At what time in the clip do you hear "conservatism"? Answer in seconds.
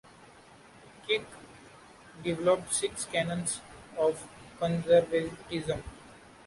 4.57-5.83